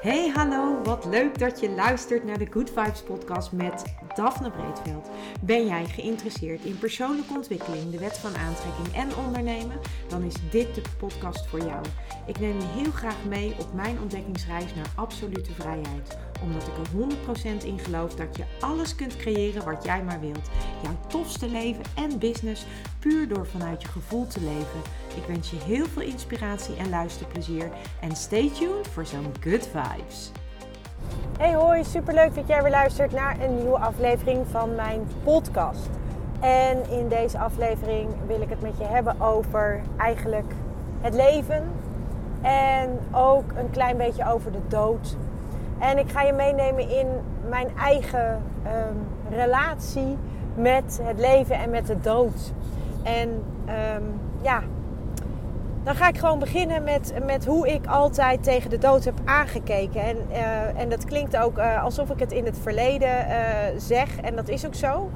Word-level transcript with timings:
Hey 0.00 0.30
hallo, 0.34 0.82
wat 0.82 1.04
leuk 1.04 1.38
dat 1.38 1.60
je 1.60 1.70
luistert 1.70 2.24
naar 2.24 2.38
de 2.38 2.46
Good 2.50 2.70
Vibes 2.70 3.02
podcast 3.02 3.52
met 3.52 3.94
Daphne 4.14 4.50
Breedveld. 4.50 5.10
Ben 5.40 5.66
jij 5.66 5.84
geïnteresseerd 5.84 6.64
in 6.64 6.78
persoonlijke 6.78 7.34
ontwikkeling, 7.34 7.90
de 7.90 7.98
wet 7.98 8.18
van 8.18 8.36
aantrekking 8.36 8.94
en 8.94 9.24
ondernemen? 9.24 9.80
Dan 10.08 10.22
is 10.22 10.34
dit 10.50 10.74
de 10.74 10.82
podcast 10.98 11.46
voor 11.46 11.60
jou. 11.60 11.84
Ik 12.26 12.40
neem 12.40 12.60
je 12.60 12.66
heel 12.66 12.90
graag 12.90 13.24
mee 13.24 13.54
op 13.58 13.72
mijn 13.72 14.00
ontdekkingsreis 14.00 14.74
naar 14.74 14.92
absolute 14.96 15.52
vrijheid. 15.52 16.18
Omdat 16.42 16.62
ik 16.62 16.76
er 16.76 17.60
100% 17.60 17.64
in 17.64 17.78
geloof 17.78 18.14
dat 18.14 18.36
je 18.36 18.44
alles 18.60 18.94
kunt 18.94 19.16
creëren 19.16 19.64
wat 19.64 19.84
jij 19.84 20.04
maar 20.04 20.20
wilt. 20.20 20.50
Jouw 20.84 20.96
tofste 21.06 21.48
leven 21.48 21.84
en 21.94 22.18
business 22.18 22.66
puur 22.98 23.28
door 23.28 23.46
vanuit 23.46 23.82
je 23.82 23.88
gevoel 23.88 24.26
te 24.26 24.40
leven. 24.40 24.80
Ik 25.16 25.24
wens 25.26 25.50
je 25.50 25.56
heel 25.56 25.86
veel 25.86 26.02
inspiratie 26.02 26.76
en 26.76 26.88
luisterplezier. 26.88 27.70
En 28.00 28.16
stay 28.16 28.50
tuned 28.50 28.88
voor 28.88 29.06
zo'n 29.06 29.32
good 29.40 29.68
vibes. 29.72 30.32
Hey 31.38 31.54
hoi, 31.54 31.84
superleuk 31.84 32.34
dat 32.34 32.46
jij 32.46 32.62
weer 32.62 32.70
luistert 32.70 33.12
naar 33.12 33.40
een 33.40 33.56
nieuwe 33.56 33.78
aflevering 33.78 34.46
van 34.50 34.74
mijn 34.74 35.06
podcast. 35.22 35.88
En 36.40 36.90
in 36.90 37.08
deze 37.08 37.38
aflevering 37.38 38.08
wil 38.26 38.40
ik 38.40 38.48
het 38.48 38.60
met 38.60 38.78
je 38.78 38.84
hebben 38.84 39.20
over 39.20 39.80
eigenlijk 39.96 40.52
het 41.00 41.14
leven. 41.14 41.70
En 42.42 42.98
ook 43.12 43.52
een 43.56 43.70
klein 43.70 43.96
beetje 43.96 44.30
over 44.30 44.52
de 44.52 44.66
dood. 44.68 45.16
En 45.78 45.98
ik 45.98 46.10
ga 46.10 46.22
je 46.22 46.32
meenemen 46.32 46.88
in 46.88 47.06
mijn 47.48 47.68
eigen 47.76 48.42
um, 48.66 49.06
relatie 49.30 50.16
met 50.54 51.00
het 51.02 51.18
leven 51.18 51.58
en 51.58 51.70
met 51.70 51.86
de 51.86 52.00
dood. 52.00 52.52
En 53.02 53.28
um, 53.68 54.20
ja, 54.42 54.62
dan 55.84 55.94
ga 55.94 56.08
ik 56.08 56.18
gewoon 56.18 56.38
beginnen 56.38 56.84
met, 56.84 57.14
met 57.26 57.44
hoe 57.44 57.68
ik 57.68 57.86
altijd 57.86 58.42
tegen 58.42 58.70
de 58.70 58.78
dood 58.78 59.04
heb 59.04 59.14
aangekeken. 59.24 60.02
En, 60.02 60.16
uh, 60.30 60.80
en 60.80 60.88
dat 60.88 61.04
klinkt 61.04 61.36
ook 61.36 61.58
uh, 61.58 61.82
alsof 61.82 62.10
ik 62.10 62.18
het 62.18 62.32
in 62.32 62.44
het 62.44 62.58
verleden 62.58 63.08
uh, 63.08 63.36
zeg. 63.76 64.20
En 64.20 64.36
dat 64.36 64.48
is 64.48 64.66
ook 64.66 64.74
zo. 64.74 65.10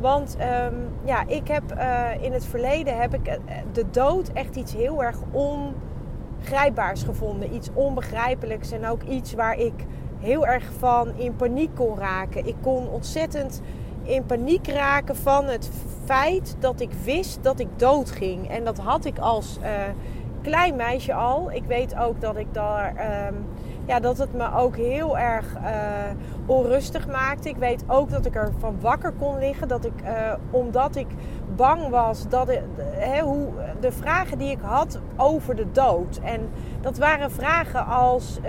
Want 0.00 0.36
um, 0.64 0.88
ja, 1.04 1.26
ik 1.26 1.48
heb 1.48 1.62
in 2.20 2.32
het 2.32 2.44
verleden 2.44 3.00
heb 3.00 3.14
ik 3.14 3.38
de 3.72 3.84
dood 3.90 4.28
echt 4.28 4.56
iets 4.56 4.74
heel 4.74 5.02
erg 5.02 5.16
ongrijpbaars 5.30 7.02
gevonden. 7.02 7.54
Iets 7.54 7.70
onbegrijpelijks 7.74 8.72
en 8.72 8.86
ook 8.86 9.02
iets 9.02 9.34
waar 9.34 9.58
ik 9.58 9.72
heel 10.18 10.46
erg 10.46 10.70
van 10.78 11.12
in 11.16 11.36
paniek 11.36 11.70
kon 11.74 11.98
raken. 11.98 12.46
Ik 12.46 12.56
kon 12.60 12.88
ontzettend 12.88 13.60
in 14.02 14.26
paniek 14.26 14.68
raken 14.68 15.16
van 15.16 15.44
het 15.44 15.70
feit 16.04 16.56
dat 16.58 16.80
ik 16.80 16.90
wist 17.04 17.42
dat 17.42 17.60
ik 17.60 17.68
dood 17.76 18.10
ging. 18.10 18.48
En 18.48 18.64
dat 18.64 18.78
had 18.78 19.04
ik 19.04 19.18
als 19.18 19.58
uh, 19.62 19.68
klein 20.42 20.76
meisje 20.76 21.14
al. 21.14 21.52
Ik 21.52 21.64
weet 21.64 21.96
ook 21.96 22.20
dat 22.20 22.36
ik 22.36 22.46
daar. 22.52 22.94
Um, 23.28 23.46
ja, 23.86 24.00
dat 24.00 24.18
het 24.18 24.34
me 24.34 24.54
ook 24.54 24.76
heel 24.76 25.18
erg 25.18 25.56
uh, 25.56 25.70
onrustig 26.46 27.06
maakte. 27.06 27.48
Ik 27.48 27.56
weet 27.56 27.84
ook 27.86 28.10
dat 28.10 28.26
ik 28.26 28.34
er 28.34 28.52
van 28.58 28.80
wakker 28.80 29.12
kon 29.12 29.38
liggen. 29.38 29.68
Dat 29.68 29.84
ik, 29.84 30.02
uh, 30.04 30.32
omdat 30.50 30.96
ik 30.96 31.06
bang 31.56 31.88
was 31.88 32.28
dat 32.28 32.48
he, 32.78 33.20
hoe, 33.20 33.48
de 33.80 33.92
vragen 33.92 34.38
die 34.38 34.50
ik 34.50 34.60
had 34.62 35.00
over 35.16 35.56
de 35.56 35.72
dood. 35.72 36.20
En 36.22 36.50
dat 36.80 36.98
waren 36.98 37.30
vragen 37.30 37.86
als, 37.86 38.40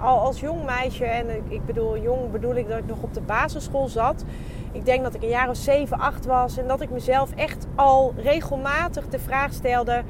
al 0.00 0.18
als 0.18 0.40
jong 0.40 0.64
meisje. 0.64 1.04
En 1.04 1.26
ik 1.48 1.66
bedoel, 1.66 1.98
jong 1.98 2.30
bedoel 2.30 2.54
ik 2.54 2.68
dat 2.68 2.78
ik 2.78 2.86
nog 2.86 3.02
op 3.02 3.14
de 3.14 3.20
basisschool 3.20 3.88
zat. 3.88 4.24
Ik 4.72 4.84
denk 4.84 5.02
dat 5.02 5.14
ik 5.14 5.22
een 5.22 5.28
jaar 5.28 5.48
of 5.48 5.56
7, 5.56 5.98
8 5.98 6.26
was. 6.26 6.56
En 6.56 6.66
dat 6.66 6.80
ik 6.80 6.90
mezelf 6.90 7.32
echt 7.34 7.66
al 7.74 8.14
regelmatig 8.16 9.08
de 9.08 9.18
vraag 9.18 9.52
stelde. 9.52 10.02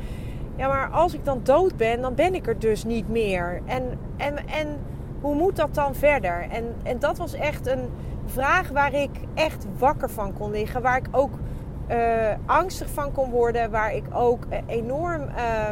Ja, 0.57 0.69
maar 0.69 0.91
als 0.91 1.15
ik 1.15 1.25
dan 1.25 1.41
dood 1.43 1.77
ben, 1.77 2.01
dan 2.01 2.15
ben 2.15 2.35
ik 2.35 2.47
er 2.47 2.59
dus 2.59 2.85
niet 2.85 3.09
meer. 3.09 3.61
En, 3.67 3.99
en, 4.17 4.37
en 4.37 4.79
hoe 5.21 5.35
moet 5.35 5.57
dat 5.57 5.75
dan 5.75 5.95
verder? 5.95 6.47
En, 6.51 6.75
en 6.83 6.99
dat 6.99 7.19
was 7.19 7.35
echt 7.35 7.67
een 7.67 7.89
vraag 8.27 8.69
waar 8.69 8.95
ik 8.95 9.11
echt 9.35 9.67
wakker 9.79 10.11
van 10.11 10.33
kon 10.33 10.51
liggen. 10.51 10.83
Waar 10.83 10.97
ik 10.97 11.09
ook 11.11 11.31
uh, 11.91 12.29
angstig 12.47 12.89
van 12.89 13.13
kon 13.13 13.31
worden. 13.31 13.71
Waar 13.71 13.95
ik 13.95 14.05
ook 14.13 14.45
uh, 14.51 14.59
enorm, 14.67 15.23
uh, 15.23 15.69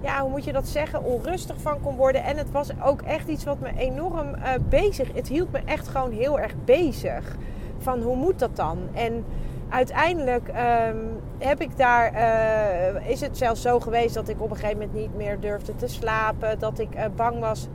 ja, 0.00 0.20
hoe 0.20 0.30
moet 0.30 0.44
je 0.44 0.52
dat 0.52 0.68
zeggen, 0.68 1.04
onrustig 1.04 1.60
van 1.60 1.80
kon 1.80 1.96
worden. 1.96 2.24
En 2.24 2.36
het 2.36 2.50
was 2.50 2.70
ook 2.82 3.02
echt 3.02 3.28
iets 3.28 3.44
wat 3.44 3.60
me 3.60 3.70
enorm 3.76 4.34
eh, 4.34 4.52
bezig. 4.68 5.12
Het 5.14 5.28
hield 5.28 5.52
me 5.52 5.60
echt 5.64 5.88
gewoon 5.88 6.12
heel 6.12 6.40
erg 6.40 6.54
bezig. 6.64 7.36
Van 7.80 8.02
hoe 8.02 8.16
moet 8.16 8.38
dat 8.38 8.56
dan? 8.56 8.78
En 8.92 9.24
uiteindelijk 9.68 10.48
um, 10.48 11.20
heb 11.38 11.60
ik 11.60 11.76
daar, 11.76 12.12
uh, 12.14 13.10
is 13.10 13.20
het 13.20 13.38
zelfs 13.38 13.62
zo 13.62 13.80
geweest 13.80 14.14
dat 14.14 14.28
ik 14.28 14.40
op 14.40 14.50
een 14.50 14.56
gegeven 14.56 14.78
moment 14.78 14.98
niet 14.98 15.16
meer 15.16 15.40
durfde 15.40 15.76
te 15.76 15.86
slapen. 15.86 16.58
Dat 16.58 16.78
ik 16.78 16.94
uh, 16.94 17.04
bang 17.16 17.38
was 17.38 17.68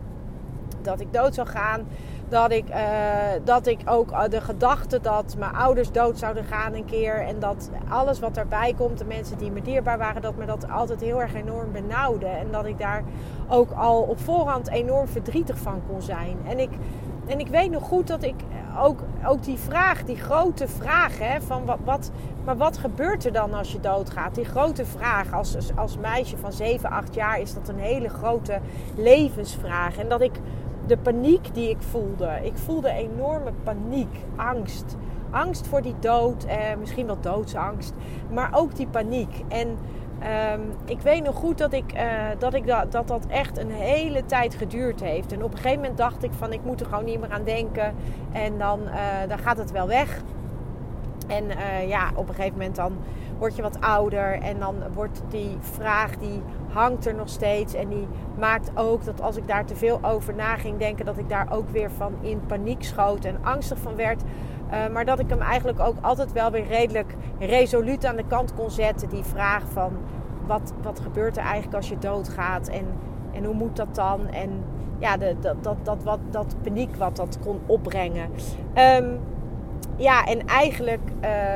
dat 0.81 0.99
ik 0.99 1.13
dood 1.13 1.33
zou 1.33 1.47
gaan. 1.47 1.87
Dat 2.29 2.51
ik, 2.51 2.69
uh, 2.69 2.77
dat 3.43 3.67
ik 3.67 3.79
ook 3.85 4.31
de 4.31 4.41
gedachte 4.41 5.01
dat 5.01 5.35
mijn 5.37 5.55
ouders 5.55 5.91
dood 5.91 6.17
zouden 6.19 6.43
gaan 6.43 6.73
een 6.73 6.85
keer. 6.85 7.15
En 7.15 7.39
dat 7.39 7.69
alles 7.89 8.19
wat 8.19 8.37
erbij 8.37 8.73
komt, 8.77 8.97
de 8.97 9.05
mensen 9.05 9.37
die 9.37 9.51
me 9.51 9.61
dierbaar 9.61 9.97
waren, 9.97 10.21
dat 10.21 10.35
me 10.35 10.45
dat 10.45 10.69
altijd 10.69 11.01
heel 11.01 11.21
erg 11.21 11.33
enorm 11.33 11.71
benauwde. 11.71 12.27
En 12.27 12.47
dat 12.51 12.65
ik 12.65 12.79
daar 12.79 13.03
ook 13.47 13.71
al 13.71 14.01
op 14.01 14.19
voorhand 14.19 14.69
enorm 14.69 15.07
verdrietig 15.07 15.57
van 15.57 15.81
kon 15.87 16.01
zijn. 16.01 16.37
En 16.47 16.59
ik, 16.59 16.69
en 17.27 17.39
ik 17.39 17.47
weet 17.47 17.71
nog 17.71 17.83
goed 17.83 18.07
dat 18.07 18.23
ik 18.23 18.35
ook, 18.77 18.99
ook 19.25 19.43
die 19.43 19.57
vraag, 19.57 20.03
die 20.03 20.15
grote 20.15 20.67
vraag, 20.67 21.19
hè, 21.19 21.41
van 21.41 21.65
wat, 21.65 21.77
wat, 21.83 22.11
maar 22.45 22.57
wat 22.57 22.77
gebeurt 22.77 23.25
er 23.25 23.33
dan 23.33 23.53
als 23.53 23.71
je 23.71 23.79
doodgaat? 23.79 24.35
Die 24.35 24.45
grote 24.45 24.85
vraag, 24.85 25.33
als, 25.33 25.57
als 25.75 25.97
meisje 25.97 26.37
van 26.37 26.51
7, 26.51 26.89
8 26.89 27.13
jaar 27.13 27.39
is 27.39 27.53
dat 27.53 27.67
een 27.67 27.79
hele 27.79 28.09
grote 28.09 28.59
levensvraag. 28.95 29.97
En 29.97 30.09
dat 30.09 30.21
ik 30.21 30.39
de 30.87 30.97
paniek 30.97 31.53
die 31.53 31.69
ik 31.69 31.81
voelde, 31.81 32.39
ik 32.43 32.57
voelde 32.57 32.89
enorme 32.89 33.51
paniek, 33.63 34.15
angst. 34.35 34.97
Angst 35.29 35.67
voor 35.67 35.81
die 35.81 35.95
dood, 35.99 36.43
eh, 36.43 36.57
misschien 36.79 37.05
wel 37.05 37.19
doodsangst, 37.21 37.93
maar 38.31 38.49
ook 38.53 38.75
die 38.75 38.87
paniek. 38.87 39.43
En 39.47 39.77
Um, 40.53 40.61
ik 40.85 41.01
weet 41.01 41.23
nog 41.23 41.35
goed 41.35 41.57
dat 41.57 41.73
ik, 41.73 41.93
uh, 41.93 42.01
dat, 42.37 42.53
ik 42.53 42.67
dat, 42.67 43.07
dat 43.07 43.25
echt 43.27 43.57
een 43.57 43.71
hele 43.71 44.25
tijd 44.25 44.55
geduurd 44.55 45.01
heeft. 45.01 45.31
En 45.31 45.43
op 45.43 45.51
een 45.51 45.57
gegeven 45.57 45.79
moment 45.79 45.97
dacht 45.97 46.23
ik 46.23 46.31
van 46.37 46.53
ik 46.53 46.63
moet 46.63 46.79
er 46.79 46.85
gewoon 46.85 47.05
niet 47.05 47.19
meer 47.19 47.31
aan 47.31 47.43
denken. 47.43 47.95
En 48.31 48.57
dan, 48.57 48.79
uh, 48.85 48.93
dan 49.27 49.37
gaat 49.37 49.57
het 49.57 49.71
wel 49.71 49.87
weg. 49.87 50.21
En 51.27 51.43
uh, 51.43 51.87
ja, 51.87 52.09
op 52.15 52.27
een 52.27 52.35
gegeven 52.35 52.57
moment 52.57 52.75
dan 52.75 52.97
word 53.37 53.55
je 53.55 53.61
wat 53.61 53.81
ouder. 53.81 54.41
En 54.41 54.59
dan 54.59 54.75
wordt 54.93 55.21
die 55.29 55.57
vraag, 55.59 56.17
die 56.17 56.41
hangt 56.67 57.05
er 57.05 57.15
nog 57.15 57.29
steeds. 57.29 57.73
En 57.73 57.89
die 57.89 58.07
maakt 58.37 58.71
ook 58.75 59.03
dat 59.03 59.21
als 59.21 59.37
ik 59.37 59.47
daar 59.47 59.65
te 59.65 59.75
veel 59.75 59.99
over 60.01 60.35
na 60.35 60.55
ging 60.55 60.77
denken... 60.77 61.05
dat 61.05 61.17
ik 61.17 61.29
daar 61.29 61.47
ook 61.51 61.69
weer 61.69 61.91
van 61.91 62.13
in 62.21 62.45
paniek 62.47 62.83
schoot 62.83 63.25
en 63.25 63.37
angstig 63.41 63.77
van 63.77 63.95
werd... 63.95 64.23
Uh, 64.71 64.87
maar 64.93 65.05
dat 65.05 65.19
ik 65.19 65.29
hem 65.29 65.41
eigenlijk 65.41 65.79
ook 65.79 65.95
altijd 66.01 66.31
wel 66.31 66.51
weer 66.51 66.67
redelijk 66.67 67.15
resoluut 67.39 68.05
aan 68.05 68.15
de 68.15 68.27
kant 68.27 68.53
kon 68.53 68.71
zetten. 68.71 69.09
Die 69.09 69.23
vraag 69.23 69.63
van 69.73 69.91
wat, 70.47 70.73
wat 70.81 70.99
gebeurt 70.99 71.37
er 71.37 71.43
eigenlijk 71.43 71.75
als 71.75 71.89
je 71.89 71.97
doodgaat 71.97 72.67
en, 72.67 72.85
en 73.33 73.43
hoe 73.43 73.53
moet 73.53 73.75
dat 73.75 73.95
dan? 73.95 74.27
En 74.27 74.49
ja, 74.99 75.17
de, 75.17 75.35
dat, 75.39 75.63
dat, 75.63 75.77
dat, 75.83 76.03
wat, 76.03 76.19
dat 76.29 76.55
paniek 76.61 76.95
wat 76.95 77.15
dat 77.15 77.39
kon 77.43 77.59
opbrengen. 77.65 78.29
Um, 79.01 79.19
ja, 79.97 80.25
en 80.25 80.45
eigenlijk 80.47 81.09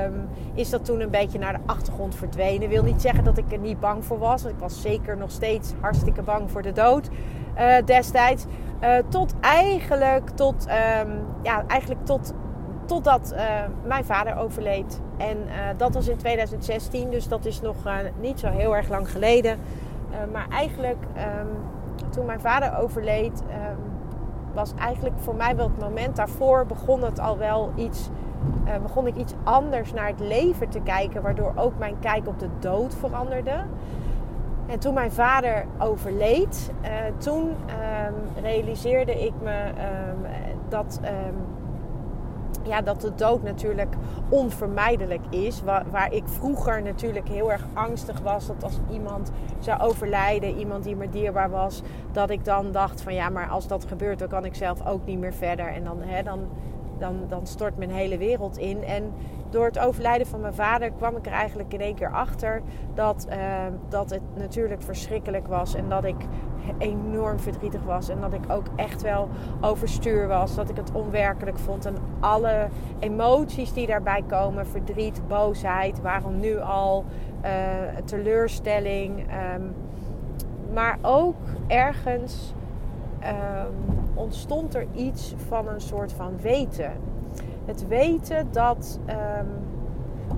um, 0.05 0.27
is 0.53 0.69
dat 0.69 0.85
toen 0.85 1.01
een 1.01 1.09
beetje 1.09 1.39
naar 1.39 1.53
de 1.53 1.59
achtergrond 1.65 2.15
verdwenen. 2.15 2.69
Wil 2.69 2.83
niet 2.83 3.01
zeggen 3.01 3.23
dat 3.23 3.37
ik 3.37 3.51
er 3.51 3.59
niet 3.59 3.79
bang 3.79 4.05
voor 4.05 4.19
was. 4.19 4.45
Ik 4.45 4.59
was 4.59 4.81
zeker 4.81 5.17
nog 5.17 5.31
steeds 5.31 5.73
hartstikke 5.79 6.21
bang 6.21 6.51
voor 6.51 6.61
de 6.61 6.71
dood 6.71 7.09
uh, 7.57 7.75
destijds. 7.85 8.45
Uh, 8.83 8.89
tot 9.09 9.33
eigenlijk, 9.39 10.29
tot, 10.29 10.67
um, 11.03 11.25
ja, 11.41 11.63
eigenlijk 11.67 12.05
tot 12.05 12.33
Totdat 12.89 13.33
uh, 13.35 13.39
mijn 13.85 14.05
vader 14.05 14.37
overleed. 14.37 15.01
En 15.17 15.37
uh, 15.37 15.53
dat 15.77 15.93
was 15.93 16.07
in 16.07 16.17
2016, 16.17 17.09
dus 17.09 17.27
dat 17.27 17.45
is 17.45 17.61
nog 17.61 17.75
uh, 17.85 17.93
niet 18.19 18.39
zo 18.39 18.47
heel 18.47 18.75
erg 18.75 18.89
lang 18.89 19.11
geleden. 19.11 19.59
maar 20.31 20.47
eigenlijk, 20.49 20.97
um, 21.39 21.47
toen 22.09 22.25
mijn 22.25 22.39
vader 22.39 22.77
overleed, 22.77 23.41
um, 23.41 23.77
was 24.53 24.73
eigenlijk 24.79 25.15
voor 25.19 25.35
mij 25.35 25.55
wel 25.55 25.67
het 25.67 25.79
moment 25.79 26.15
daarvoor 26.15 26.65
begon 26.65 27.03
het 27.03 27.19
al 27.19 27.37
wel 27.37 27.71
iets. 27.75 28.09
begon 28.81 29.07
ik 29.07 29.15
iets 29.15 29.33
anders 29.43 29.93
naar 29.93 30.07
het 30.07 30.19
leven 30.19 30.69
te 30.69 30.79
kijken, 30.79 31.21
waardoor 31.21 31.53
ook 31.55 31.77
mijn 31.77 31.99
kijk 31.99 32.27
op 32.27 32.39
de 32.39 32.49
dood 32.59 32.95
veranderde. 32.95 33.63
En 34.67 34.79
toen 34.79 34.93
mijn 34.93 35.11
vader 35.11 35.65
overleed, 35.77 36.71
toen 37.17 37.43
um, 37.47 38.43
realiseerde 38.43 39.25
ik 39.25 39.33
me 39.41 39.71
dat 40.69 40.99
ja, 42.69 42.81
dat 42.81 43.01
de 43.01 43.15
dood 43.15 43.43
natuurlijk 43.43 43.95
onvermijdelijk 44.29 45.21
is. 45.29 45.61
Waar, 45.63 45.85
waar, 45.91 46.13
ik 46.13 46.23
vroeger 46.25 46.81
natuurlijk 46.81 47.27
heel 47.27 47.51
erg 47.51 47.65
angstig 47.73 48.19
was 48.19 48.47
dat 48.47 48.63
als 48.63 48.79
iemand 48.91 49.31
zou 49.59 49.81
overlijden, 49.81 50.57
iemand 50.57 50.83
die 50.83 50.95
me 50.95 51.09
dierbaar 51.09 51.49
was, 51.49 51.81
dat 52.11 52.29
ik 52.29 52.45
dan 52.45 52.71
dacht 52.71 53.01
van 53.01 53.13
ja, 53.13 53.29
maar 53.29 53.49
als 53.49 53.67
dat 53.67 53.85
gebeurt, 53.85 54.19
dan 54.19 54.27
kan 54.27 54.45
ik 54.45 54.55
zelf 54.55 54.85
ook 54.87 55.05
niet 55.05 55.19
meer 55.19 55.33
verder. 55.33 55.67
En 55.67 55.83
dan, 55.83 56.01
hè, 56.01 56.23
dan, 56.23 56.39
dan, 56.97 57.15
dan 57.27 57.47
stort 57.47 57.77
mijn 57.77 57.91
hele 57.91 58.17
wereld 58.17 58.57
in. 58.57 58.83
En 58.83 59.13
door 59.49 59.65
het 59.65 59.79
overlijden 59.79 60.27
van 60.27 60.39
mijn 60.39 60.53
vader 60.53 60.91
kwam 60.91 61.15
ik 61.15 61.25
er 61.25 61.31
eigenlijk 61.31 61.73
in 61.73 61.81
één 61.81 61.95
keer 61.95 62.11
achter 62.11 62.61
dat, 62.93 63.27
uh, 63.29 63.35
dat 63.89 64.09
het 64.09 64.21
natuurlijk 64.35 64.81
verschrikkelijk 64.83 65.47
was. 65.47 65.75
En 65.75 65.89
dat 65.89 66.03
ik 66.03 66.15
enorm 66.77 67.39
verdrietig 67.39 67.83
was. 67.83 68.09
En 68.09 68.21
dat 68.21 68.33
ik 68.33 68.51
ook 68.51 68.65
echt 68.75 69.01
wel 69.01 69.29
overstuur 69.61 70.27
was. 70.27 70.55
Dat 70.55 70.69
ik 70.69 70.75
het 70.75 70.91
onwerkelijk 70.91 71.59
vond. 71.59 71.85
En 71.85 71.95
alle 72.19 72.67
emoties 72.99 73.73
die 73.73 73.87
daarbij 73.87 74.23
komen: 74.27 74.67
verdriet, 74.67 75.21
boosheid, 75.27 76.01
waarom 76.01 76.39
nu 76.39 76.59
al, 76.59 77.05
uh, 77.43 77.49
teleurstelling. 78.05 79.19
Um, 79.55 79.75
maar 80.73 80.97
ook 81.01 81.35
ergens 81.67 82.53
um, 83.23 83.99
ontstond 84.13 84.75
er 84.75 84.87
iets 84.93 85.33
van 85.47 85.67
een 85.67 85.81
soort 85.81 86.13
van 86.13 86.41
weten. 86.41 86.91
Het 87.65 87.87
weten 87.87 88.47
dat, 88.51 88.99
um, 89.07 89.47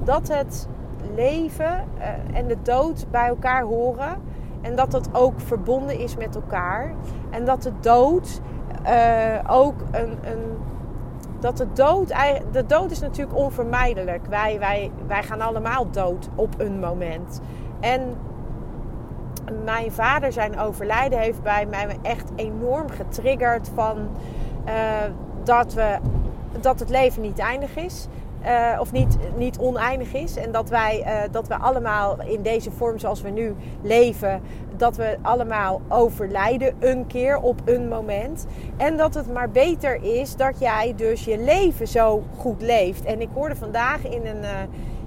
dat 0.03 0.27
het 0.27 0.67
leven 1.15 1.83
uh, 1.97 2.37
en 2.37 2.47
de 2.47 2.57
dood 2.61 3.05
bij 3.11 3.27
elkaar 3.27 3.63
horen. 3.63 4.17
En 4.61 4.75
dat 4.75 4.91
dat 4.91 5.09
ook 5.11 5.39
verbonden 5.39 5.99
is 5.99 6.15
met 6.15 6.35
elkaar. 6.35 6.93
En 7.29 7.45
dat 7.45 7.61
de 7.61 7.71
dood 7.79 8.41
uh, 8.85 9.39
ook 9.47 9.75
een, 9.91 10.17
een. 10.23 10.57
dat 11.39 11.57
de 11.57 11.67
dood. 11.73 12.13
De 12.51 12.65
dood 12.65 12.91
is 12.91 12.99
natuurlijk 12.99 13.37
onvermijdelijk. 13.37 14.25
Wij, 14.25 14.59
wij, 14.59 14.91
wij 15.07 15.23
gaan 15.23 15.41
allemaal 15.41 15.91
dood 15.91 16.29
op 16.35 16.59
een 16.59 16.79
moment. 16.79 17.41
En 17.79 18.15
mijn 19.63 19.91
vader 19.91 20.31
zijn 20.31 20.59
overlijden 20.59 21.19
heeft 21.19 21.43
bij 21.43 21.65
mij 21.65 21.97
echt 22.01 22.31
enorm 22.35 22.89
getriggerd 22.89 23.71
van 23.73 23.97
uh, 24.67 24.73
dat, 25.43 25.73
we, 25.73 25.97
dat 26.59 26.79
het 26.79 26.89
leven 26.89 27.21
niet 27.21 27.39
eindig 27.39 27.75
is. 27.75 28.07
Uh, 28.45 28.79
of 28.79 28.91
niet, 28.91 29.17
niet 29.37 29.57
oneindig 29.57 30.13
is. 30.13 30.35
En 30.35 30.51
dat 30.51 30.69
wij, 30.69 31.03
uh, 31.05 31.31
dat 31.31 31.47
we 31.47 31.57
allemaal 31.57 32.21
in 32.21 32.41
deze 32.41 32.71
vorm 32.71 32.99
zoals 32.99 33.21
we 33.21 33.29
nu 33.29 33.55
leven, 33.81 34.41
dat 34.77 34.95
we 34.95 35.17
allemaal 35.21 35.81
overlijden 35.87 36.75
een 36.79 37.07
keer 37.07 37.37
op 37.37 37.61
een 37.65 37.87
moment. 37.87 38.45
En 38.77 38.97
dat 38.97 39.13
het 39.13 39.33
maar 39.33 39.49
beter 39.49 40.03
is 40.21 40.35
dat 40.35 40.59
jij 40.59 40.93
dus 40.95 41.25
je 41.25 41.37
leven 41.37 41.87
zo 41.87 42.23
goed 42.37 42.61
leeft. 42.61 43.03
En 43.03 43.21
ik 43.21 43.29
hoorde 43.33 43.55
vandaag 43.55 44.03
in 44.05 44.25
een. 44.25 44.41
Uh, 44.41 44.49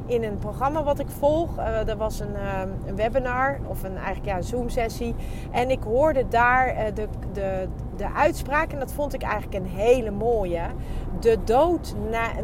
in 0.06 0.22
een 0.22 0.38
programma 0.38 0.82
wat 0.82 0.98
ik 0.98 1.08
volg. 1.18 1.58
Uh, 1.58 1.94
was 1.98 2.20
een, 2.20 2.34
een, 2.86 2.96
webinar 2.96 3.58
of 3.66 3.82
een, 3.82 3.96
eigenlijk 3.96 4.26
ja, 4.26 4.36
een 4.36 4.44
Zoom-sessie. 4.44 5.14
En 5.50 5.70
ik 5.70 5.82
hoorde 5.82 6.28
daar 6.28 6.94
de, 6.94 7.08
de, 7.32 7.68
de 7.96 8.12
uitspraak, 8.12 8.72
en 8.72 8.78
dat 8.78 8.92
vond 8.92 9.14
ik 9.14 9.22
eigenlijk 9.22 9.64
een 9.64 9.70
hele 9.70 10.10
mooie. 10.10 10.60
De 11.24 11.38
dood 11.44 11.94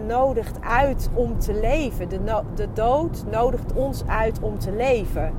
nodigt 0.06 0.58
uit 0.60 1.10
om 1.14 1.38
te 1.38 1.54
leven. 1.54 2.08
De, 2.08 2.68
dood 2.74 3.24
nodigt 3.30 3.72
ons 3.72 4.02
uit 4.06 4.40
om 4.40 4.58
te 4.58 4.72
leven. 4.72 5.32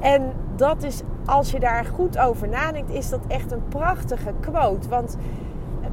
En 0.00 0.32
dat 0.56 0.82
is, 0.82 1.02
als 1.26 1.50
je 1.50 1.60
daar 1.60 1.84
goed 1.84 2.18
over 2.18 2.48
nadenkt, 2.48 2.90
is 2.90 3.08
dat 3.08 3.20
echt 3.26 3.52
een 3.52 3.68
prachtige 3.68 4.32
quote. 4.40 4.88
Want 4.88 5.16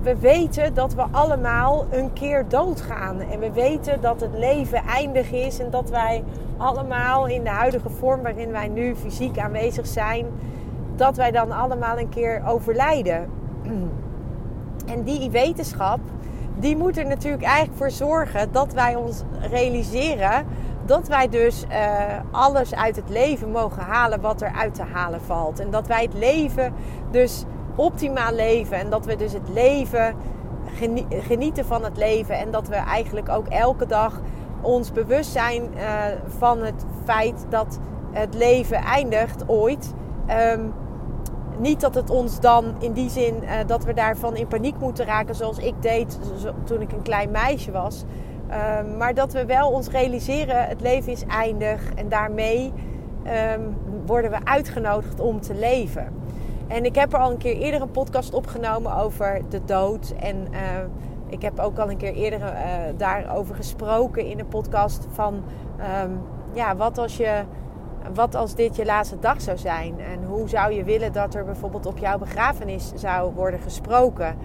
we 0.02 0.18
weten 0.18 0.74
dat 0.74 0.94
we 0.94 1.02
allemaal 1.12 1.86
een 1.92 2.14
keer 2.14 2.46
doodgaan. 2.48 3.20
En 3.20 3.40
we 3.40 3.52
weten 3.52 4.02
dat 4.02 4.22
het 4.22 4.34
leven 4.34 4.84
eindig 4.84 5.32
is 5.32 5.60
en 5.60 5.70
dat 5.70 5.90
wij 5.90 6.24
allemaal 6.58 7.28
in 7.28 7.44
de 7.44 7.50
huidige 7.50 7.90
vorm 7.90 8.22
waarin 8.22 8.52
wij 8.52 8.68
nu 8.68 8.96
fysiek 8.96 9.38
aanwezig 9.38 9.88
zijn, 9.88 10.26
dat 10.96 11.18
wij 11.18 11.32
dan 11.32 11.52
allemaal 11.52 12.00
een 12.00 12.10
keer 12.10 12.42
overlijden. 12.48 13.30
En 14.86 15.04
die 15.04 15.30
wetenschap, 15.30 16.00
die 16.60 16.78
moet 16.78 16.98
er 16.98 17.06
natuurlijk 17.06 17.44
eigenlijk 17.44 17.78
voor 17.78 17.92
zorgen 17.92 18.52
dat 18.52 18.74
wij 18.74 18.96
ons 18.96 19.24
realiseren 19.50 20.46
dat 20.86 21.08
wij 21.08 21.30
dus 21.30 21.64
uh, 21.70 21.76
alles 22.32 22.76
uit 22.76 22.96
het 22.96 23.10
leven 23.10 23.52
mogen 23.52 23.82
halen 23.82 24.22
wat 24.22 24.42
er 24.42 24.52
uit 24.56 24.74
te 24.74 24.84
halen 24.84 25.22
valt. 25.22 25.60
En 25.60 25.70
dat 25.70 25.88
wij 25.88 26.02
het 26.02 26.14
leven 26.14 26.74
dus 27.12 27.44
optimaal 27.76 28.34
leven. 28.34 28.78
En 28.78 28.90
dat 28.90 29.06
we 29.06 29.16
dus 29.16 29.34
het 29.34 29.50
leven 29.50 30.16
genieten 31.10 31.66
van 31.66 31.84
het 31.84 31.98
leven. 31.98 32.38
En 32.38 32.52
dat 32.52 32.68
we 32.68 32.76
eigenlijk 32.76 33.30
ook 33.30 33.48
elke 33.48 33.86
dag 33.86 34.22
ons 34.62 34.92
bewust 34.92 35.32
zijn 35.32 35.62
uh, 35.76 35.82
van 36.38 36.64
het 36.64 36.86
feit 37.04 37.46
dat 37.50 37.80
het 38.12 38.34
leven 38.34 38.78
eindigt 38.78 39.50
ooit. 39.50 39.94
Um, 40.54 40.74
niet 41.60 41.82
dat 41.82 41.96
het 41.96 42.10
ons 42.10 42.40
dan 42.40 42.76
in 42.80 42.92
die 42.92 43.10
zin 43.10 43.36
uh, 43.44 43.52
dat 43.68 43.84
we 43.84 43.94
daarvan 43.94 44.36
in 44.36 44.48
paniek 44.48 44.80
moeten 44.80 45.06
raken, 45.06 45.36
zoals 45.36 45.58
ik 45.58 45.82
deed 45.82 46.20
toen 46.64 46.82
ik 46.82 46.92
een 46.92 47.02
klein 47.02 47.32
meisje 47.32 47.72
was. 47.72 48.04
Uh, 48.50 48.98
maar 48.98 49.14
dat 49.14 49.34
we 49.34 49.46
wel 49.46 49.70
ons 49.70 49.88
realiseren: 49.88 50.68
het 50.68 50.82
leven 50.82 51.12
is 51.12 51.26
eindig 51.26 51.94
en 51.94 52.10
daarmee 52.10 52.74
um, 53.56 53.78
worden 54.06 54.32
we 54.32 54.38
uitgenodigd 54.44 55.20
om 55.20 55.42
te 55.42 55.54
leven. 55.54 56.14
En 56.68 56.86
ik 56.86 56.96
heb 56.96 57.14
er 57.14 57.20
al 57.20 57.32
een 57.32 57.38
keer 57.38 57.56
eerder 57.56 57.82
een 57.82 57.92
podcast 57.92 58.34
opgenomen 58.34 58.96
over 58.96 59.42
de 59.50 59.62
dood. 59.66 60.14
En 60.20 60.48
uh, 60.52 60.60
ik 61.28 61.42
heb 61.42 61.60
ook 61.60 61.78
al 61.78 61.90
een 61.90 61.98
keer 61.98 62.14
eerder 62.14 62.40
uh, 62.40 62.54
daarover 62.98 63.56
gesproken 63.56 64.26
in 64.26 64.40
een 64.40 64.48
podcast 64.48 65.08
van 65.12 65.44
um, 66.04 66.22
ja, 66.54 66.76
wat 66.76 66.98
als 66.98 67.18
je. 67.18 67.44
Wat 68.14 68.36
als 68.36 68.56
dit 68.56 68.76
je 68.76 68.86
laatste 68.86 69.20
dag 69.20 69.42
zou 69.42 69.58
zijn? 69.58 70.00
En 70.00 70.24
hoe 70.24 70.50
zou 70.50 70.74
je 70.74 70.84
willen 70.84 71.14
dat 71.14 71.36
er 71.36 71.46
bijvoorbeeld 71.46 71.86
op 71.86 71.98
jouw 71.98 72.18
begrafenis 72.18 72.92
zou 72.96 73.34
worden 73.34 73.60
gesproken? 73.60 74.36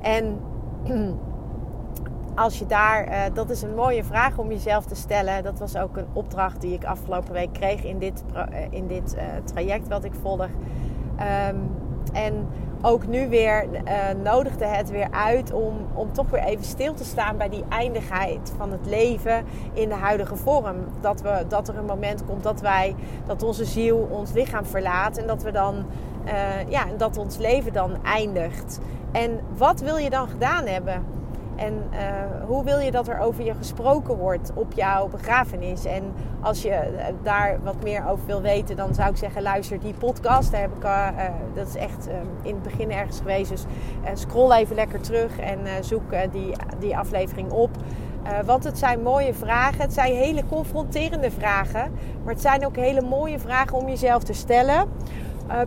En 0.00 0.40
als 2.34 2.58
je 2.58 2.66
daar, 2.66 3.08
uh, 3.08 3.34
dat 3.34 3.50
is 3.50 3.62
een 3.62 3.74
mooie 3.74 4.04
vraag 4.04 4.38
om 4.38 4.48
jezelf 4.48 4.84
te 4.84 4.94
stellen. 4.94 5.42
Dat 5.42 5.58
was 5.58 5.76
ook 5.76 5.96
een 5.96 6.08
opdracht 6.12 6.60
die 6.60 6.74
ik 6.74 6.84
afgelopen 6.84 7.32
week 7.32 7.52
kreeg 7.52 7.84
in 7.84 7.98
dit, 7.98 8.24
in 8.70 8.86
dit 8.86 9.16
traject 9.44 9.88
wat 9.88 10.04
ik 10.04 10.12
volg. 10.22 10.48
Um, 11.48 11.79
en 12.12 12.48
ook 12.82 13.06
nu 13.06 13.28
weer 13.28 13.64
uh, 13.64 13.80
nodigde 14.22 14.64
het 14.64 14.90
weer 14.90 15.08
uit 15.10 15.52
om, 15.52 15.74
om 15.94 16.12
toch 16.12 16.30
weer 16.30 16.42
even 16.42 16.64
stil 16.64 16.94
te 16.94 17.04
staan 17.04 17.36
bij 17.36 17.48
die 17.48 17.64
eindigheid 17.68 18.52
van 18.56 18.72
het 18.72 18.86
leven 18.86 19.44
in 19.72 19.88
de 19.88 19.94
huidige 19.94 20.36
vorm. 20.36 20.76
Dat, 21.00 21.20
we, 21.20 21.44
dat 21.48 21.68
er 21.68 21.76
een 21.76 21.84
moment 21.84 22.24
komt 22.24 22.42
dat 22.42 22.60
wij, 22.60 22.94
dat 23.26 23.42
onze 23.42 23.64
ziel 23.64 24.08
ons 24.10 24.32
lichaam 24.32 24.64
verlaat 24.64 25.16
en 25.16 25.26
dat 25.26 25.42
we 25.42 25.50
dan, 25.50 25.84
uh, 26.26 26.68
ja, 26.68 26.84
dat 26.96 27.16
ons 27.16 27.36
leven 27.36 27.72
dan 27.72 28.04
eindigt. 28.04 28.78
En 29.12 29.40
wat 29.56 29.80
wil 29.80 29.96
je 29.96 30.10
dan 30.10 30.28
gedaan 30.28 30.66
hebben? 30.66 31.04
En 31.60 31.82
uh, 31.92 31.98
hoe 32.46 32.64
wil 32.64 32.78
je 32.78 32.90
dat 32.90 33.08
er 33.08 33.18
over 33.18 33.44
je 33.44 33.54
gesproken 33.54 34.16
wordt 34.16 34.52
op 34.54 34.72
jouw 34.72 35.08
begrafenis? 35.08 35.84
En 35.84 36.12
als 36.40 36.62
je 36.62 36.68
uh, 36.68 37.04
daar 37.22 37.58
wat 37.62 37.82
meer 37.82 38.06
over 38.08 38.26
wil 38.26 38.42
weten, 38.42 38.76
dan 38.76 38.94
zou 38.94 39.10
ik 39.10 39.16
zeggen: 39.16 39.42
luister 39.42 39.80
die 39.80 39.94
podcast. 39.94 40.50
Daar 40.50 40.60
heb 40.60 40.76
ik, 40.76 40.84
uh, 40.84 41.08
dat 41.54 41.68
is 41.68 41.74
echt 41.74 42.08
in 42.42 42.54
het 42.54 42.62
begin 42.62 42.92
ergens 42.92 43.18
geweest. 43.18 43.50
Dus 43.50 43.64
scroll 44.14 44.52
even 44.52 44.74
lekker 44.74 45.00
terug 45.00 45.38
en 45.38 45.58
zoek 45.80 46.32
die, 46.32 46.52
die 46.78 46.96
aflevering 46.96 47.50
op. 47.50 47.70
want 48.44 48.64
het 48.64 48.78
zijn 48.78 49.02
mooie 49.02 49.34
vragen. 49.34 49.80
Het 49.80 49.92
zijn 49.92 50.14
hele 50.14 50.46
confronterende 50.46 51.30
vragen. 51.30 51.92
Maar 52.24 52.32
het 52.32 52.42
zijn 52.42 52.66
ook 52.66 52.76
hele 52.76 53.02
mooie 53.02 53.38
vragen 53.38 53.78
om 53.78 53.88
jezelf 53.88 54.22
te 54.22 54.32
stellen. 54.32 54.88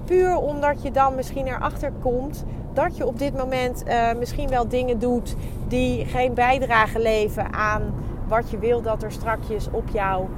puur 0.06 0.38
omdat 0.38 0.84
je 0.84 0.91
dan 0.91 1.15
misschien 1.15 1.48
erachter 1.48 1.91
komt 2.01 2.46
dat 2.74 2.98
je 2.98 3.06
op 3.08 3.20
dit 3.20 3.38
moment 3.38 3.84
uh, 3.88 4.13
misschien 4.13 4.50
wel 4.50 4.68
dingen 4.68 5.00
doet 5.00 5.36
die 5.68 6.06
geen 6.06 6.34
bijdrage 6.34 7.00
leveren 7.00 7.53
aan 7.53 7.94
wat 8.27 8.50
je 8.50 8.58
wil 8.58 8.82
dat 8.82 9.03
er 9.03 9.12
strakjes 9.12 9.68
op 9.72 9.89
jouw 9.89 10.30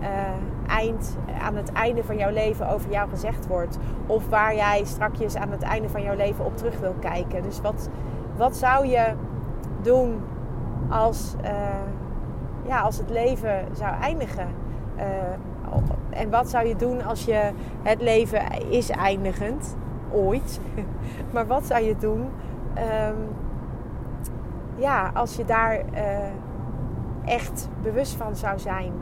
uh, 0.00 0.08
eind, 0.66 1.16
aan 1.40 1.56
het 1.56 1.72
einde 1.72 2.04
van 2.04 2.16
jouw 2.16 2.30
leven 2.30 2.68
over 2.68 2.90
jou 2.90 3.08
gezegd 3.08 3.46
wordt. 3.46 3.78
Of 4.06 4.28
waar 4.28 4.54
jij 4.54 4.84
strakjes 4.84 5.36
aan 5.36 5.50
het 5.50 5.62
einde 5.62 5.88
van 5.88 6.02
jouw 6.02 6.16
leven 6.16 6.44
op 6.44 6.56
terug 6.56 6.78
wil 6.80 6.94
kijken. 7.00 7.42
Dus 7.42 7.60
wat, 7.60 7.88
wat 8.36 8.56
zou 8.56 8.86
je 8.86 9.12
doen 9.82 10.20
als, 10.88 11.34
uh, 11.44 11.50
ja, 12.66 12.80
als 12.80 12.98
het 12.98 13.10
leven 13.10 13.64
zou 13.72 14.00
eindigen? 14.00 14.66
en 16.10 16.30
wat 16.30 16.50
zou 16.50 16.66
je 16.66 16.76
doen 16.76 17.04
als 17.04 17.24
je 17.24 17.50
het 17.82 18.00
leven 18.00 18.42
is 18.70 18.90
eindigend? 18.90 19.76
Ooit. 20.12 20.60
maar 21.32 21.46
wat 21.46 21.66
zou 21.66 21.84
je 21.84 21.96
doen 21.96 22.20
um, 22.20 23.28
ja, 24.76 25.10
als 25.14 25.36
je 25.36 25.44
daar 25.44 25.80
uh, 25.94 26.18
echt 27.24 27.68
bewust 27.82 28.14
van 28.14 28.36
zou 28.36 28.58
zijn? 28.58 28.92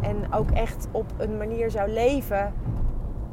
En 0.00 0.32
ook 0.32 0.50
echt 0.50 0.88
op 0.90 1.12
een 1.16 1.36
manier 1.36 1.70
zou 1.70 1.90
leven 1.90 2.52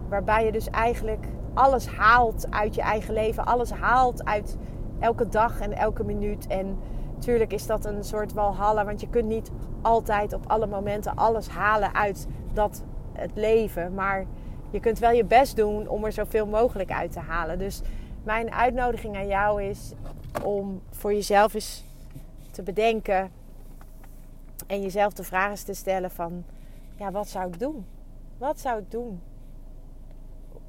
waarbij 0.10 0.45
je 0.45 0.51
dus 0.51 0.69
eigenlijk 0.69 1.27
alles 1.53 1.88
haalt 1.88 2.48
uit 2.50 2.75
je 2.75 2.81
eigen 2.81 3.13
leven. 3.13 3.45
Alles 3.45 3.72
haalt 3.72 4.25
uit 4.25 4.57
elke 5.00 5.29
dag 5.29 5.60
en 5.60 5.74
elke 5.74 6.03
minuut. 6.03 6.48
En 6.48 6.77
natuurlijk 7.13 7.53
is 7.53 7.65
dat 7.65 7.86
een 7.86 8.03
soort 8.03 8.33
walhalla, 8.33 8.86
want 8.86 9.01
je 9.01 9.10
kunt 9.10 9.27
niet 9.27 9.51
altijd 9.81 10.33
op 10.33 10.43
alle 10.48 10.67
momenten 10.67 11.15
alles 11.15 11.50
halen 11.50 11.95
uit 11.95 12.27
dat 12.53 12.83
het 13.13 13.31
leven. 13.36 13.93
Maar 13.93 14.25
je 14.74 14.80
kunt 14.80 15.00
wel 15.00 15.12
je 15.12 15.25
best 15.25 15.56
doen 15.56 15.88
om 15.88 16.06
er 16.06 16.12
zoveel 16.12 16.46
mogelijk 16.46 16.92
uit 16.92 17.12
te 17.12 17.20
halen. 17.20 17.60
Dus 17.60 17.82
mijn 18.24 18.51
uitnodiging 18.51 19.15
aan 19.15 19.27
jou 19.27 19.63
is 19.63 19.92
om 20.44 20.82
voor 20.89 21.13
jezelf 21.13 21.53
eens 21.53 21.84
te 22.51 22.63
bedenken: 22.63 23.32
En 24.68 24.82
jezelf 24.82 25.13
de 25.13 25.24
vraag 25.24 25.51
is 25.51 25.63
te 25.63 25.74
stellen 25.74 26.12
van, 26.12 26.44
ja, 26.98 27.12
wat 27.12 27.30
zou 27.30 27.48
ik 27.48 27.60
doen? 27.60 27.86
Wat 28.38 28.60
zou 28.60 28.80
ik 28.80 28.92
doen? 28.92 29.22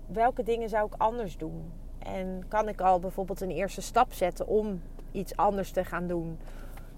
Welke 0.07 0.43
dingen 0.43 0.69
zou 0.69 0.87
ik 0.87 0.95
anders 0.97 1.37
doen? 1.37 1.73
En 1.99 2.45
kan 2.49 2.69
ik 2.69 2.81
al 2.81 2.99
bijvoorbeeld 2.99 3.41
een 3.41 3.51
eerste 3.51 3.83
stap 3.83 4.13
zetten 4.13 4.47
om 4.47 4.83
iets 5.13 5.37
anders 5.37 5.71
te 5.71 5.85
gaan 5.85 6.07
doen? 6.07 6.39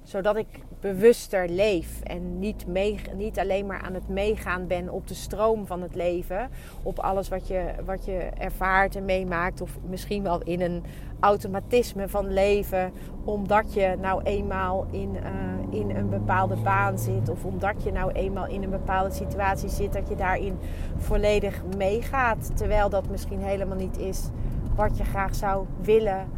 Zodat 0.06 0.36
ik 0.36 0.46
bewuster 0.80 1.48
leef 1.48 2.00
en 2.02 2.38
niet, 2.38 2.66
mee, 2.66 3.00
niet 3.16 3.38
alleen 3.38 3.66
maar 3.66 3.80
aan 3.80 3.94
het 3.94 4.08
meegaan 4.08 4.66
ben 4.66 4.88
op 4.88 5.08
de 5.08 5.14
stroom 5.14 5.66
van 5.66 5.82
het 5.82 5.94
leven. 5.94 6.50
Op 6.82 6.98
alles 6.98 7.28
wat 7.28 7.48
je, 7.48 7.75
wat 7.84 8.04
je 8.04 8.30
ervaart 8.38 8.96
en 8.96 9.04
meemaakt. 9.04 9.60
Of 9.60 9.78
misschien 9.88 10.22
wel 10.22 10.42
in 10.42 10.60
een 10.60 10.82
automatisme 11.20 12.08
van 12.08 12.32
leven. 12.32 12.92
Omdat 13.25 13.75
je 13.75 13.96
nou 14.00 14.22
eenmaal 14.22 14.86
in, 14.90 15.10
uh, 15.14 15.80
in 15.80 15.96
een 15.96 16.08
bepaalde 16.08 16.56
baan 16.56 16.98
zit. 16.98 17.28
Of 17.28 17.44
omdat 17.44 17.82
je 17.82 17.92
nou 17.92 18.12
eenmaal 18.12 18.46
in 18.46 18.62
een 18.62 18.70
bepaalde 18.70 19.14
situatie 19.14 19.68
zit. 19.68 19.92
Dat 19.92 20.08
je 20.08 20.16
daarin 20.16 20.58
volledig 20.96 21.62
meegaat. 21.76 22.56
Terwijl 22.56 22.88
dat 22.88 23.08
misschien 23.10 23.40
helemaal 23.40 23.76
niet 23.76 23.98
is 23.98 24.28
wat 24.75 24.96
je 24.96 25.04
graag 25.04 25.34
zou 25.34 25.66
willen 25.82 26.28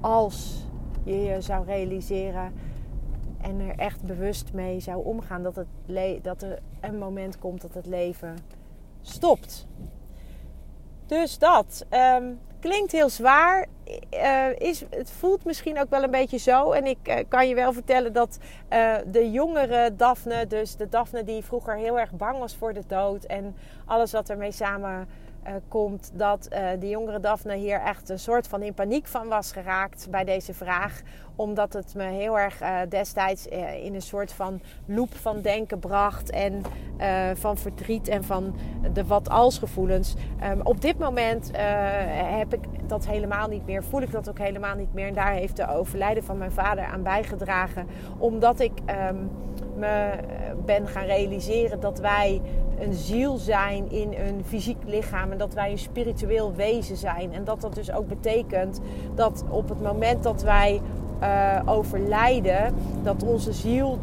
als 0.00 0.66
je 1.04 1.22
je 1.22 1.40
zou 1.40 1.64
realiseren 1.64 2.52
en 3.40 3.60
er 3.60 3.78
echt 3.78 4.02
bewust 4.02 4.52
mee 4.52 4.80
zou 4.80 5.04
omgaan 5.04 5.42
dat, 5.42 5.56
het 5.56 6.24
dat 6.24 6.42
er 6.42 6.58
een 6.80 6.98
moment 6.98 7.38
komt 7.38 7.60
dat 7.60 7.74
het 7.74 7.86
leven 7.86 8.36
stopt. 9.02 9.66
Dus 11.06 11.38
dat 11.38 11.86
um, 11.90 12.38
klinkt 12.60 12.92
heel 12.92 13.08
zwaar. 13.08 13.66
Uh, 14.14 14.46
is, 14.58 14.84
het 14.90 15.10
voelt 15.10 15.44
misschien 15.44 15.80
ook 15.80 15.90
wel 15.90 16.02
een 16.02 16.10
beetje 16.10 16.38
zo. 16.38 16.72
En 16.72 16.86
ik 16.86 16.98
uh, 17.08 17.14
kan 17.28 17.48
je 17.48 17.54
wel 17.54 17.72
vertellen 17.72 18.12
dat 18.12 18.38
uh, 18.72 18.94
de 19.06 19.30
jongere 19.30 19.96
Daphne, 19.96 20.46
dus 20.46 20.76
de 20.76 20.88
Daphne 20.88 21.24
die 21.24 21.44
vroeger 21.44 21.76
heel 21.76 21.98
erg 21.98 22.12
bang 22.12 22.38
was 22.38 22.56
voor 22.56 22.72
de 22.72 22.82
dood 22.86 23.24
en 23.24 23.56
alles 23.84 24.12
wat 24.12 24.30
ermee 24.30 24.52
samen 24.52 25.08
uh, 25.46 25.52
komt 25.68 26.10
dat 26.14 26.48
uh, 26.52 26.68
de 26.80 26.88
jongere 26.88 27.20
Daphne 27.20 27.56
hier 27.56 27.80
echt 27.80 28.08
een 28.08 28.18
soort 28.18 28.48
van 28.48 28.62
in 28.62 28.74
paniek 28.74 29.06
van 29.06 29.28
was 29.28 29.52
geraakt 29.52 30.06
bij 30.10 30.24
deze 30.24 30.54
vraag. 30.54 31.00
Omdat 31.36 31.72
het 31.72 31.94
me 31.94 32.04
heel 32.04 32.38
erg 32.38 32.62
uh, 32.62 32.78
destijds 32.88 33.46
in 33.82 33.94
een 33.94 34.02
soort 34.02 34.32
van 34.32 34.60
loop 34.86 35.14
van 35.14 35.40
denken 35.40 35.78
bracht. 35.78 36.30
En 36.30 36.62
van 37.34 37.56
verdriet 37.56 38.08
en 38.08 38.24
van 38.24 38.56
de 38.92 39.06
wat-als 39.06 39.58
gevoelens. 39.58 40.14
Um, 40.44 40.60
op 40.62 40.80
dit 40.80 40.98
moment 40.98 41.50
heb 42.12 42.54
ik 42.54 42.88
dat 42.88 43.06
helemaal 43.06 43.48
niet 43.48 43.66
meer. 43.66 43.84
Voel 43.84 44.02
ik 44.02 44.10
dat 44.10 44.28
ook 44.28 44.38
helemaal 44.38 44.74
niet 44.74 44.94
meer. 44.94 45.06
En 45.06 45.14
daar 45.14 45.32
heeft 45.32 45.56
de 45.56 45.68
overlijden 45.68 46.24
van 46.24 46.38
mijn 46.38 46.52
vader 46.52 46.84
aan 46.84 47.02
bijgedragen. 47.02 47.86
Omdat 48.18 48.60
ik 48.60 48.72
um, 49.10 49.30
me 49.76 50.10
ben 50.64 50.86
gaan 50.86 51.04
realiseren 51.04 51.80
dat 51.80 51.98
wij 51.98 52.40
een 52.80 52.94
ziel 52.94 53.36
zijn 53.36 53.90
in 53.90 54.14
een 54.26 54.44
fysiek 54.46 54.76
lichaam 54.86 55.32
en 55.32 55.38
dat 55.38 55.54
wij 55.54 55.70
een 55.70 55.78
spiritueel 55.78 56.54
wezen 56.54 56.96
zijn. 56.96 57.32
En 57.32 57.44
dat 57.44 57.60
dat 57.60 57.74
dus 57.74 57.92
ook 57.92 58.08
betekent 58.08 58.80
dat 59.14 59.44
op 59.48 59.68
het 59.68 59.82
moment 59.82 60.22
dat 60.22 60.42
wij 60.42 60.80
uh, 61.22 61.60
overlijden, 61.64 62.74
dat 63.02 63.22
onze 63.22 63.52
ziel 63.52 63.98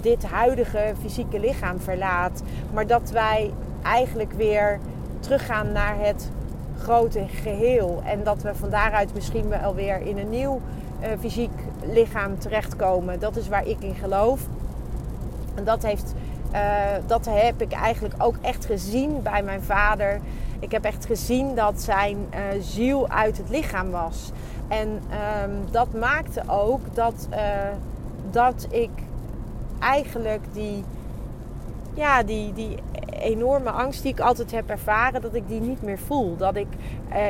dit 0.00 0.24
huidige 0.24 0.92
fysieke 1.00 1.40
lichaam 1.40 1.80
verlaat, 1.80 2.42
maar 2.72 2.86
dat 2.86 3.10
wij 3.10 3.52
eigenlijk 3.82 4.32
weer 4.32 4.78
teruggaan 5.20 5.72
naar 5.72 5.98
het 5.98 6.30
grote 6.78 7.24
geheel. 7.28 8.02
En 8.04 8.24
dat 8.24 8.42
we 8.42 8.54
van 8.54 8.70
daaruit 8.70 9.14
misschien 9.14 9.48
wel 9.48 9.74
weer 9.74 10.00
in 10.00 10.18
een 10.18 10.30
nieuw 10.30 10.60
uh, 11.00 11.08
fysiek 11.20 11.50
lichaam 11.92 12.38
terechtkomen. 12.38 13.20
Dat 13.20 13.36
is 13.36 13.48
waar 13.48 13.66
ik 13.66 13.80
in 13.80 13.94
geloof. 13.94 14.40
En 15.54 15.64
dat 15.64 15.82
heeft 15.82 16.14
uh, 16.56 16.62
dat 17.06 17.26
heb 17.30 17.60
ik 17.60 17.72
eigenlijk 17.72 18.14
ook 18.18 18.36
echt 18.40 18.64
gezien 18.64 19.22
bij 19.22 19.42
mijn 19.42 19.62
vader. 19.62 20.20
Ik 20.58 20.72
heb 20.72 20.84
echt 20.84 21.06
gezien 21.06 21.54
dat 21.54 21.80
zijn 21.80 22.16
uh, 22.16 22.40
ziel 22.60 23.08
uit 23.08 23.36
het 23.38 23.48
lichaam 23.48 23.90
was. 23.90 24.30
En 24.68 24.88
um, 24.88 25.70
dat 25.70 25.92
maakte 25.92 26.42
ook 26.46 26.94
dat, 26.94 27.28
uh, 27.30 27.38
dat 28.30 28.66
ik 28.70 28.90
eigenlijk 29.78 30.44
die, 30.52 30.84
ja, 31.94 32.22
die, 32.22 32.52
die 32.52 32.76
enorme 33.10 33.70
angst 33.70 34.02
die 34.02 34.12
ik 34.12 34.20
altijd 34.20 34.50
heb 34.50 34.70
ervaren, 34.70 35.20
dat 35.20 35.34
ik 35.34 35.48
die 35.48 35.60
niet 35.60 35.82
meer 35.82 35.98
voel. 35.98 36.36
Dat 36.36 36.56
ik 36.56 36.68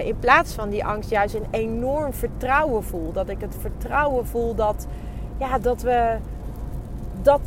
in 0.05 0.19
plaats 0.19 0.55
van 0.55 0.69
die 0.69 0.85
angst 0.85 1.11
juist 1.11 1.35
een 1.35 1.47
enorm 1.51 2.13
vertrouwen 2.13 2.85
voel. 2.85 3.13
Dat 3.13 3.29
ik 3.29 3.41
het 3.41 3.57
vertrouwen 3.61 4.27
voel 4.27 4.55
dat, 4.55 4.87
ja, 5.39 5.59
dat 5.59 5.83
we. 5.83 6.17
Dat, 7.23 7.41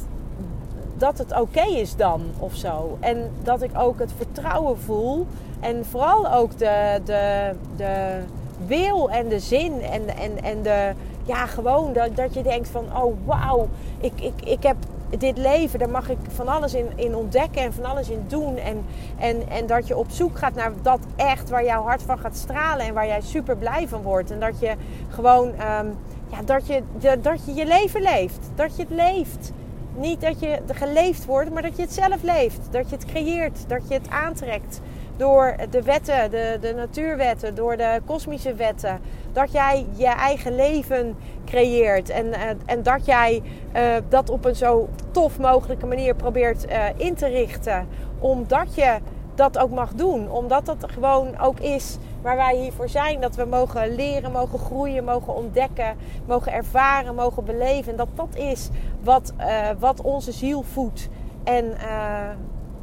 dat 1.00 1.18
het 1.18 1.40
oké 1.40 1.66
is 1.66 1.96
dan 1.96 2.22
of 2.40 2.56
zo. 2.56 2.98
En 3.00 3.32
dat 3.44 3.62
ik 3.62 3.72
ook 3.78 4.00
het 4.00 4.12
vertrouwen 4.18 4.80
voel. 4.80 5.28
En 5.60 5.86
vooral 5.86 6.34
ook 6.34 6.58
de, 6.58 7.02
de, 7.06 7.54
de 7.76 8.20
wil 8.66 9.10
en 9.10 9.28
de 9.28 9.40
zin 9.40 9.82
en, 9.82 10.08
en, 10.18 10.44
en 10.44 10.62
de, 10.62 10.92
ja, 11.24 11.46
gewoon 11.46 11.94
dat, 11.94 12.16
dat 12.16 12.34
je 12.34 12.44
denkt 12.44 12.70
van, 12.70 12.86
oh 12.96 13.16
wauw, 13.26 13.68
ik, 14.00 14.22
ik, 14.22 14.42
ik 14.44 14.64
heb 14.64 14.76
dit 15.18 15.38
leven, 15.38 15.80
daar 15.80 15.90
mag 15.90 16.10
ik 16.10 16.18
van 16.28 16.48
alles 16.48 16.74
in, 16.74 16.86
in 16.96 17.16
ontdekken 17.16 17.62
en 17.62 17.74
van 17.74 17.86
alles 17.86 18.10
in 18.10 18.24
doen. 18.28 18.58
En, 18.58 18.86
en, 19.18 19.50
en 19.50 19.68
dat 19.68 19.88
je 19.88 19.98
op 19.98 20.10
zoek 20.10 20.38
gaat 20.38 20.56
naar 20.56 20.72
dat 20.82 21.00
echt 21.16 21.50
waar 21.50 21.66
jouw 21.66 21.84
hart 21.84 22.02
van 22.02 22.18
gaat 22.18 22.38
stralen 22.38 22.86
en 22.86 22.94
waar 22.94 23.08
jij 23.08 23.22
super 23.22 23.58
blij 23.58 23.88
van 23.88 24.02
wordt. 24.02 24.32
En 24.32 24.40
dat 24.40 24.60
je 24.60 24.74
gewoon, 25.10 25.48
um, 25.48 25.98
ja, 26.28 26.42
dat 26.46 26.68
je, 26.68 26.84
dat 27.22 27.46
je 27.46 27.54
je 27.54 27.66
leven 27.66 28.02
leeft. 28.02 28.50
Dat 28.56 28.76
je 28.76 28.82
het 28.82 28.92
leeft. 28.92 29.52
Niet 30.00 30.22
dat 30.22 30.40
je 30.40 30.60
geleefd 30.68 31.26
wordt, 31.26 31.54
maar 31.54 31.62
dat 31.62 31.76
je 31.76 31.82
het 31.82 31.94
zelf 31.94 32.22
leeft. 32.22 32.60
Dat 32.72 32.90
je 32.90 32.96
het 32.96 33.06
creëert, 33.06 33.70
dat 33.70 33.82
je 33.88 33.94
het 33.94 34.10
aantrekt. 34.10 34.82
Door 35.18 35.56
de 35.70 35.84
wetten, 35.84 36.32
de, 36.32 36.58
de 36.62 36.74
natuurwetten, 36.76 37.56
door 37.56 37.78
de 37.78 38.02
kosmische 38.06 38.54
wetten. 38.54 39.00
Dat 39.34 39.52
jij 39.52 39.86
je 39.96 40.08
eigen 40.08 40.56
leven 40.56 41.16
creëert. 41.46 42.10
En, 42.10 42.26
uh, 42.26 42.42
en 42.66 42.84
dat 42.84 43.06
jij 43.06 43.42
uh, 43.76 43.96
dat 44.10 44.30
op 44.30 44.46
een 44.46 44.56
zo 44.56 44.90
tof 45.12 45.40
mogelijke 45.40 45.86
manier 45.86 46.16
probeert 46.16 46.66
uh, 46.70 46.86
in 46.98 47.16
te 47.16 47.28
richten. 47.28 47.88
Omdat 48.20 48.76
je 48.76 48.98
dat 49.36 49.58
ook 49.58 49.72
mag 49.72 49.94
doen. 49.94 50.32
Omdat 50.32 50.66
dat 50.66 50.86
gewoon 50.88 51.40
ook 51.40 51.60
is 51.60 51.98
waar 52.22 52.36
wij 52.36 52.58
hiervoor 52.58 52.90
zijn. 52.90 53.22
Dat 53.22 53.36
we 53.36 53.46
mogen 53.46 53.96
leren, 53.96 54.32
mogen 54.32 54.60
groeien, 54.60 55.04
mogen 55.04 55.36
ontdekken, 55.36 55.96
mogen 56.26 56.52
ervaren, 56.54 57.16
mogen 57.16 57.46
beleven. 57.46 57.92
En 57.92 57.98
dat 57.98 58.08
dat 58.14 58.36
is 58.36 58.70
wat, 59.04 59.34
uh, 59.40 59.70
wat 59.80 60.02
onze 60.02 60.32
ziel 60.32 60.62
voedt. 60.62 61.10
En 61.44 61.66
uh, 61.66 62.30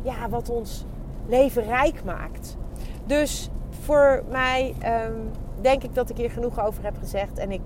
ja, 0.02 0.28
wat 0.28 0.50
ons 0.50 0.84
leven 1.26 1.62
rijk 1.62 2.04
maakt. 2.04 2.56
Dus 3.06 3.50
voor 3.70 4.22
mij 4.30 4.74
um, 5.06 5.30
denk 5.60 5.82
ik 5.82 5.94
dat 5.94 6.10
ik 6.10 6.16
hier 6.16 6.30
genoeg 6.30 6.66
over 6.66 6.84
heb 6.84 6.96
gezegd. 6.98 7.38
En 7.38 7.52
ik 7.52 7.62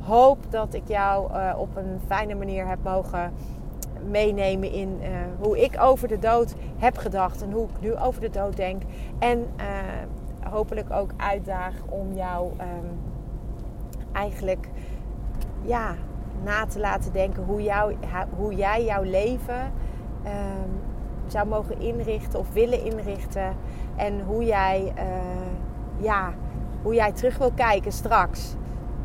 hoop 0.00 0.38
dat 0.50 0.74
ik 0.74 0.82
jou 0.86 1.32
uh, 1.32 1.54
op 1.58 1.76
een 1.76 2.00
fijne 2.06 2.34
manier 2.34 2.68
heb 2.68 2.78
mogen 2.82 3.32
meenemen 4.10 4.72
in 4.72 5.00
hoe 5.38 5.62
ik 5.62 5.80
over 5.80 6.08
de 6.08 6.18
dood 6.18 6.54
heb 6.78 6.96
gedacht 6.96 7.42
en 7.42 7.52
hoe 7.52 7.64
ik 7.64 7.80
nu 7.80 7.96
over 7.96 8.20
de 8.20 8.30
dood 8.30 8.56
denk. 8.56 8.82
En 9.18 9.46
hopelijk 10.50 10.90
ook 10.92 11.10
uitdaag 11.16 11.74
om 11.88 12.12
jou 12.12 12.50
um, 12.50 13.00
eigenlijk 14.12 14.68
ja, 15.62 15.94
na 16.42 16.66
te 16.66 16.80
laten 16.80 17.12
denken 17.12 17.44
hoe, 17.44 17.62
jou, 17.62 17.94
hoe 18.36 18.54
jij 18.54 18.84
jouw 18.84 19.02
leven 19.02 19.72
um, 20.26 20.80
zou 21.26 21.48
mogen 21.48 21.80
inrichten 21.80 22.38
of 22.38 22.52
willen 22.52 22.84
inrichten. 22.84 23.54
En 23.96 24.20
hoe 24.20 24.44
jij, 24.44 24.92
uh, 24.96 26.04
ja, 26.04 26.32
hoe 26.82 26.94
jij 26.94 27.12
terug 27.12 27.38
wil 27.38 27.52
kijken 27.52 27.92
straks. 27.92 28.54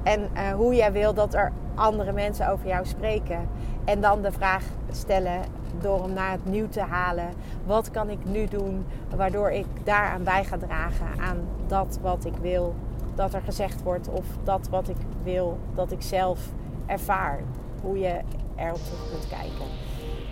En 0.04 0.30
uh, 0.34 0.52
hoe 0.52 0.76
jij 0.76 0.92
wil 0.92 1.14
dat 1.14 1.34
er 1.34 1.52
andere 1.80 2.12
mensen 2.12 2.50
over 2.50 2.68
jou 2.68 2.86
spreken. 2.86 3.50
En 3.86 4.02
dan 4.02 4.22
de 4.22 4.32
vraag 4.32 4.64
stellen 4.92 5.42
door 5.82 6.02
hem 6.04 6.14
naar 6.14 6.32
het 6.32 6.46
nieuw 6.46 6.70
te 6.70 6.82
halen. 6.82 7.30
Wat 7.66 7.92
kan 7.92 8.10
ik 8.10 8.26
nu 8.26 8.46
doen 8.46 8.86
waardoor 9.16 9.52
ik 9.52 9.66
daaraan 9.84 10.24
bij 10.24 10.44
ga 10.44 10.58
dragen 10.58 11.08
aan 11.20 11.38
dat 11.68 12.00
wat 12.02 12.26
ik 12.26 12.36
wil 12.42 12.76
dat 13.16 13.34
er 13.34 13.42
gezegd 13.42 13.84
wordt. 13.84 14.10
Of 14.10 14.26
dat 14.44 14.68
wat 14.70 14.90
ik 14.90 14.98
wil 15.24 15.60
dat 15.76 15.92
ik 15.92 16.02
zelf 16.02 16.40
ervaar. 16.86 17.40
Hoe 17.82 18.00
je 18.00 18.20
erop 18.56 18.78
terug 18.84 19.10
kunt 19.10 19.28
kijken. 19.28 19.66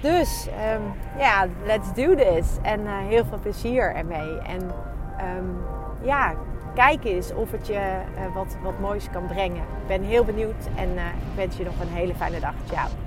Dus 0.01 0.47
um, 0.75 0.93
ja, 1.17 1.47
let's 1.65 1.93
do 1.93 2.15
this. 2.15 2.57
En 2.61 2.79
uh, 2.79 2.97
heel 2.97 3.25
veel 3.25 3.39
plezier 3.39 3.95
ermee. 3.95 4.37
En 4.37 4.61
um, 5.37 5.57
ja, 6.01 6.33
kijk 6.77 7.03
eens 7.03 7.33
of 7.33 7.51
het 7.51 7.67
je 7.67 7.73
uh, 7.73 8.33
wat, 8.33 8.57
wat 8.61 8.79
moois 8.79 9.09
kan 9.11 9.27
brengen. 9.27 9.61
Ik 9.61 9.87
ben 9.87 10.01
heel 10.01 10.23
benieuwd 10.23 10.67
en 10.75 10.89
uh, 10.89 11.05
ik 11.05 11.35
wens 11.35 11.57
je 11.57 11.63
nog 11.63 11.79
een 11.81 11.87
hele 11.87 12.15
fijne 12.15 12.39
dag. 12.39 12.53
Ciao. 12.67 13.06